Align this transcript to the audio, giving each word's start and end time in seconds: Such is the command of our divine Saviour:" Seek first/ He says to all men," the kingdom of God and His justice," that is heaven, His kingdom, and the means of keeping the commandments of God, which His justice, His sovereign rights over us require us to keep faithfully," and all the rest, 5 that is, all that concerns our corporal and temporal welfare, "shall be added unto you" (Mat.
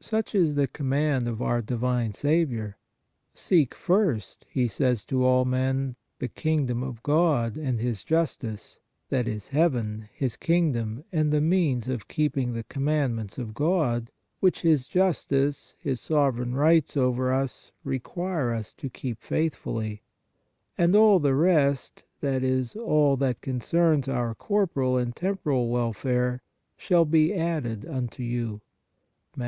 Such 0.00 0.34
is 0.34 0.54
the 0.54 0.66
command 0.68 1.28
of 1.28 1.42
our 1.42 1.60
divine 1.60 2.14
Saviour:" 2.14 2.78
Seek 3.46 3.74
first/ 3.74 4.46
He 4.48 4.68
says 4.68 5.04
to 5.04 5.22
all 5.22 5.44
men," 5.44 5.96
the 6.18 6.28
kingdom 6.28 6.82
of 6.82 7.02
God 7.02 7.58
and 7.58 7.78
His 7.78 8.02
justice," 8.02 8.80
that 9.10 9.28
is 9.28 9.48
heaven, 9.48 10.08
His 10.14 10.34
kingdom, 10.34 11.04
and 11.12 11.30
the 11.30 11.42
means 11.42 11.88
of 11.88 12.08
keeping 12.08 12.54
the 12.54 12.62
commandments 12.62 13.36
of 13.36 13.52
God, 13.52 14.10
which 14.40 14.62
His 14.62 14.88
justice, 14.88 15.74
His 15.78 16.00
sovereign 16.00 16.54
rights 16.54 16.96
over 16.96 17.30
us 17.30 17.70
require 17.84 18.52
us 18.54 18.72
to 18.72 18.88
keep 18.88 19.20
faithfully," 19.20 20.00
and 20.78 20.96
all 20.96 21.18
the 21.18 21.34
rest, 21.34 22.02
5 22.20 22.20
that 22.22 22.42
is, 22.42 22.74
all 22.76 23.18
that 23.18 23.42
concerns 23.42 24.08
our 24.08 24.34
corporal 24.34 24.96
and 24.96 25.14
temporal 25.14 25.68
welfare, 25.68 26.40
"shall 26.78 27.04
be 27.04 27.34
added 27.34 27.84
unto 27.84 28.22
you" 28.22 28.62
(Mat. 29.36 29.44